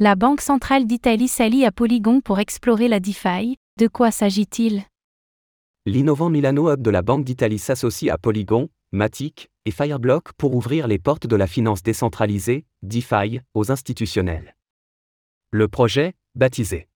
La 0.00 0.14
Banque 0.14 0.42
centrale 0.42 0.86
d'Italie 0.86 1.26
s'allie 1.26 1.64
à 1.64 1.72
Polygon 1.72 2.20
pour 2.20 2.38
explorer 2.38 2.86
la 2.86 3.00
DeFi. 3.00 3.56
De 3.80 3.88
quoi 3.88 4.12
s'agit-il? 4.12 4.84
L'innovant 5.86 6.30
Milano 6.30 6.70
Hub 6.70 6.82
de 6.82 6.90
la 6.90 7.02
Banque 7.02 7.24
d'Italie 7.24 7.58
s'associe 7.58 8.08
à 8.08 8.16
Polygon, 8.16 8.68
Matic 8.92 9.50
et 9.64 9.72
Fireblock 9.72 10.34
pour 10.34 10.54
ouvrir 10.54 10.86
les 10.86 11.00
portes 11.00 11.26
de 11.26 11.34
la 11.34 11.48
finance 11.48 11.82
décentralisée, 11.82 12.64
DeFi, 12.82 13.40
aux 13.54 13.72
institutionnels. 13.72 14.54
Le 15.50 15.66
projet, 15.66 16.14
baptisé 16.36 16.86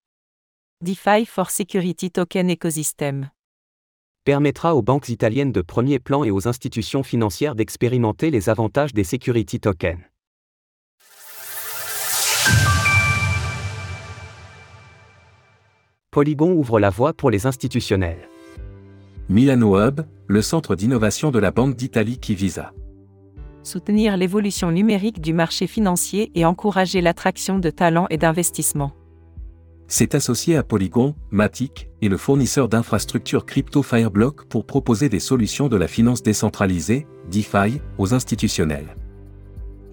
DeFi 0.81 1.27
for 1.27 1.51
Security 1.51 2.13
Token 2.13 2.51
Ecosystem 2.51 3.31
permettra 4.23 4.77
aux 4.77 4.83
banques 4.83 5.09
italiennes 5.09 5.51
de 5.51 5.63
premier 5.63 5.99
plan 5.99 6.23
et 6.23 6.31
aux 6.31 6.47
institutions 6.47 7.03
financières 7.03 7.57
d'expérimenter 7.57 8.31
les 8.31 8.49
avantages 8.49 8.95
des 8.95 9.03
security 9.03 9.59
tokens. 9.59 10.12
Polygon 16.13 16.53
ouvre 16.53 16.79
la 16.79 16.91
voie 16.91 17.15
pour 17.15 17.31
les 17.31 17.47
institutionnels. 17.47 18.29
Milano 19.31 19.79
Hub, 19.79 20.03
le 20.27 20.43
centre 20.43 20.77
d'innovation 20.77 21.31
de 21.31 21.39
la 21.39 21.51
Banque 21.51 21.75
d'Italie 21.75 22.19
qui 22.19 22.35
vise 22.35 22.59
à 22.59 22.75
soutenir 23.63 24.19
l'évolution 24.19 24.71
numérique 24.71 25.23
du 25.23 25.33
marché 25.33 25.67
financier 25.67 26.31
et 26.35 26.45
encourager 26.45 27.01
l'attraction 27.01 27.59
de 27.59 27.71
talents 27.71 28.09
et 28.11 28.19
d'investissements 28.19 28.93
s'est 29.89 30.15
associé 30.15 30.57
à 30.57 30.63
Polygon, 30.63 31.15
Matic 31.31 31.89
et 32.03 32.09
le 32.11 32.19
fournisseur 32.19 32.69
d'infrastructures 32.69 33.47
crypto 33.47 33.83
Fireblock 33.83 34.45
pour 34.47 34.67
proposer 34.67 35.09
des 35.09 35.21
solutions 35.21 35.69
de 35.69 35.77
la 35.77 35.89
finance 35.89 36.23
décentralisée, 36.23 37.07
DeFi, 37.31 37.81
aux 37.99 38.13
institutionnels. 38.13 38.97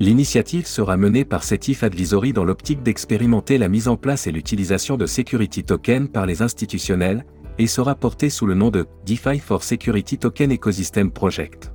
L'initiative 0.01 0.65
sera 0.65 0.95
menée 0.95 1.25
par 1.25 1.43
Setif 1.43 1.83
Advisory 1.83 2.31
dans 2.31 2.45
l'optique 2.45 2.83
d'expérimenter 2.83 3.57
la 3.57 3.67
mise 3.67 3.89
en 3.89 3.97
place 3.97 4.27
et 4.27 4.31
l'utilisation 4.31 4.95
de 4.95 5.05
security 5.05 5.65
tokens 5.65 6.09
par 6.09 6.25
les 6.25 6.41
institutionnels 6.41 7.25
et 7.57 7.67
sera 7.67 7.95
portée 7.95 8.29
sous 8.29 8.45
le 8.45 8.53
nom 8.53 8.69
de 8.69 8.87
DeFi 9.05 9.39
for 9.39 9.61
Security 9.61 10.17
Token 10.17 10.53
Ecosystem 10.53 11.11
Project. 11.11 11.73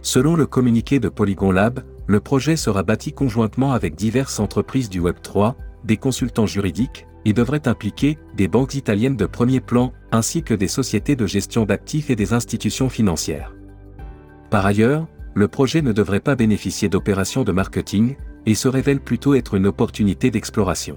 Selon 0.00 0.36
le 0.36 0.46
communiqué 0.46 1.00
de 1.00 1.08
Polygon 1.08 1.50
Lab, 1.50 1.82
le 2.06 2.20
projet 2.20 2.54
sera 2.54 2.84
bâti 2.84 3.12
conjointement 3.12 3.72
avec 3.72 3.96
diverses 3.96 4.38
entreprises 4.38 4.88
du 4.88 5.00
Web3, 5.00 5.54
des 5.82 5.96
consultants 5.96 6.46
juridiques, 6.46 7.06
et 7.24 7.32
devrait 7.32 7.66
impliquer 7.66 8.18
des 8.36 8.46
banques 8.46 8.74
italiennes 8.74 9.16
de 9.16 9.26
premier 9.26 9.60
plan, 9.60 9.92
ainsi 10.12 10.44
que 10.44 10.54
des 10.54 10.68
sociétés 10.68 11.16
de 11.16 11.26
gestion 11.26 11.64
d'actifs 11.64 12.10
et 12.10 12.16
des 12.16 12.32
institutions 12.32 12.90
financières. 12.90 13.54
Par 14.50 14.66
ailleurs, 14.66 15.08
le 15.34 15.48
projet 15.48 15.82
ne 15.82 15.92
devrait 15.92 16.20
pas 16.20 16.36
bénéficier 16.36 16.88
d'opérations 16.88 17.44
de 17.44 17.52
marketing, 17.52 18.16
et 18.46 18.54
se 18.54 18.68
révèle 18.68 19.00
plutôt 19.00 19.34
être 19.34 19.54
une 19.54 19.66
opportunité 19.66 20.30
d'exploration. 20.30 20.96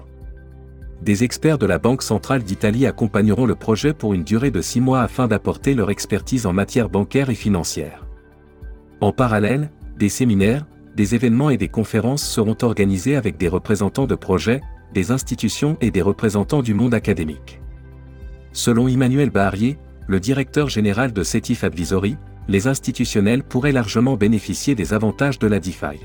Des 1.02 1.24
experts 1.24 1.58
de 1.58 1.66
la 1.66 1.78
Banque 1.78 2.02
centrale 2.02 2.44
d'Italie 2.44 2.86
accompagneront 2.86 3.46
le 3.46 3.56
projet 3.56 3.94
pour 3.94 4.14
une 4.14 4.24
durée 4.24 4.52
de 4.52 4.62
six 4.62 4.82
mois 4.82 5.02
afin 5.02 5.28
d'apporter 5.28 5.76
leur 5.76 5.90
expertise 5.90 6.46
en 6.46 6.54
matière 6.54 6.90
bancaire 6.90 7.30
et 7.30 7.36
financière. 7.36 8.06
En 9.00 9.12
parallèle, 9.12 9.70
des 9.98 10.10
séminaires, 10.10 10.66
des 10.96 11.14
événements 11.14 11.52
et 11.52 11.58
des 11.58 11.68
conférences 11.68 12.28
seront 12.28 12.58
organisés 12.64 13.16
avec 13.16 13.38
des 13.38 13.48
représentants 13.48 14.08
de 14.08 14.16
projets, 14.16 14.62
des 14.94 15.12
institutions 15.12 15.78
et 15.82 15.92
des 15.92 16.02
représentants 16.02 16.64
du 16.64 16.74
monde 16.74 16.96
académique. 16.96 17.62
Selon 18.52 18.88
Emmanuel 18.88 19.30
Barrier, 19.30 19.78
le 20.08 20.20
directeur 20.20 20.70
général 20.70 21.14
de 21.14 21.22
CETIF 21.22 21.64
Advisory, 21.64 22.18
les 22.48 22.68
institutionnels 22.68 23.44
pourraient 23.44 23.72
largement 23.72 24.16
bénéficier 24.16 24.76
des 24.76 24.94
avantages 24.94 25.40
de 25.40 25.48
la 25.48 25.60
DeFi. 25.60 26.00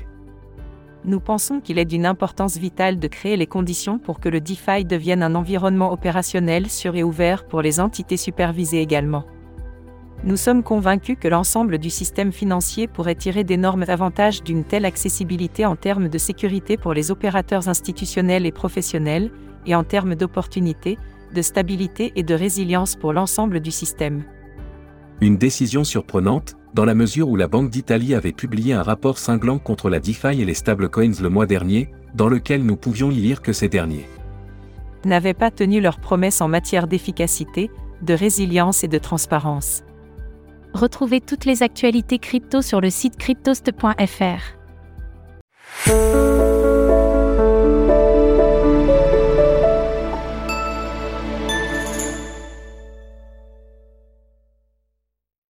Nous 1.05 1.19
pensons 1.19 1.59
qu'il 1.59 1.79
est 1.79 1.85
d'une 1.85 2.05
importance 2.05 2.57
vitale 2.57 2.97
de 2.97 3.07
créer 3.07 3.35
les 3.35 3.47
conditions 3.47 3.99
pour 3.99 4.19
que 4.19 4.29
le 4.29 4.39
DeFi 4.39 4.85
devienne 4.85 5.23
un 5.23 5.35
environnement 5.35 5.91
opérationnel 5.91 6.69
sûr 6.69 6.95
et 6.95 7.03
ouvert 7.03 7.45
pour 7.45 7.61
les 7.61 7.79
entités 7.79 8.17
supervisées 8.17 8.81
également. 8.81 9.25
Nous 10.23 10.37
sommes 10.37 10.63
convaincus 10.63 11.17
que 11.19 11.27
l'ensemble 11.27 11.77
du 11.77 11.89
système 11.89 12.31
financier 12.31 12.87
pourrait 12.87 13.15
tirer 13.15 13.43
d'énormes 13.43 13.83
avantages 13.89 14.41
d'une 14.41 14.63
telle 14.63 14.85
accessibilité 14.85 15.65
en 15.65 15.75
termes 15.75 16.07
de 16.07 16.17
sécurité 16.17 16.77
pour 16.77 16.93
les 16.93 17.11
opérateurs 17.11 17.67
institutionnels 17.67 18.45
et 18.45 18.53
professionnels, 18.53 19.31
et 19.65 19.75
en 19.75 19.83
termes 19.83 20.15
d'opportunités, 20.15 20.97
de 21.33 21.41
stabilité 21.41 22.13
et 22.15 22.23
de 22.23 22.33
résilience 22.33 22.95
pour 22.95 23.11
l'ensemble 23.11 23.59
du 23.59 23.71
système. 23.71 24.23
Une 25.23 25.37
décision 25.37 25.85
surprenante, 25.85 26.57
dans 26.73 26.83
la 26.83 26.95
mesure 26.95 27.29
où 27.29 27.37
la 27.37 27.47
Banque 27.47 27.69
d'Italie 27.69 28.13
avait 28.13 28.33
publié 28.33 28.73
un 28.73 28.83
rapport 28.83 29.17
cinglant 29.17 29.57
contre 29.57 29.89
la 29.89 30.01
DeFi 30.01 30.41
et 30.41 30.43
les 30.43 30.53
stablecoins 30.53 31.21
le 31.21 31.29
mois 31.29 31.45
dernier, 31.45 31.93
dans 32.13 32.27
lequel 32.27 32.65
nous 32.65 32.75
pouvions 32.75 33.09
y 33.09 33.15
lire 33.15 33.41
que 33.41 33.53
ces 33.53 33.69
derniers 33.69 34.05
n'avaient 35.05 35.33
pas 35.33 35.49
tenu 35.49 35.79
leurs 35.79 36.01
promesses 36.01 36.41
en 36.41 36.49
matière 36.49 36.87
d'efficacité, 36.87 37.71
de 38.01 38.13
résilience 38.13 38.83
et 38.83 38.89
de 38.89 38.97
transparence. 38.97 39.83
Retrouvez 40.73 41.21
toutes 41.21 41.45
les 41.45 41.63
actualités 41.63 42.19
crypto 42.19 42.61
sur 42.61 42.81
le 42.81 42.89
site 42.89 43.15
cryptost.fr. 43.15 44.62